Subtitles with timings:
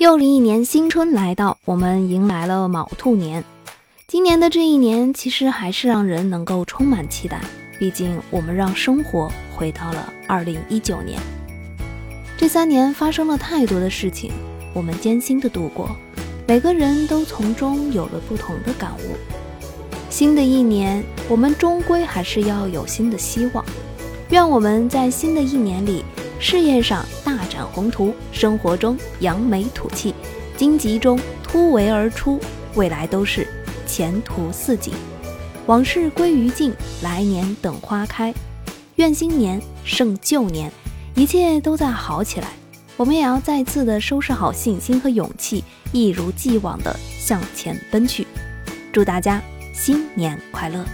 [0.00, 3.44] 又是一年新春来到，我们迎来了卯兔年。
[4.08, 7.38] 今年的这一年，其实还是让人能够充满期待。
[7.78, 11.20] 毕竟，我们让生活回到了二零一九年。
[12.38, 14.32] 这三年发生了太多的事情，
[14.72, 15.94] 我们艰辛的度过，
[16.48, 19.14] 每个人都从中有了不同的感悟。
[20.08, 23.62] 新的一年，我们终归还是要有新的希望。
[24.30, 26.02] 愿我们在新的一年里。
[26.42, 30.14] 事业上大展宏图，生活中扬眉吐气，
[30.56, 32.40] 荆棘中突围而出，
[32.74, 33.46] 未来都是
[33.86, 34.94] 前途似锦。
[35.66, 38.32] 往事归于尽，来年等花开。
[38.96, 40.72] 愿新年胜旧年，
[41.14, 42.48] 一切都在好起来。
[42.96, 45.62] 我们也要再次的收拾好信心和勇气，
[45.92, 48.26] 一如既往的向前奔去。
[48.92, 49.42] 祝大家
[49.74, 50.84] 新年快乐！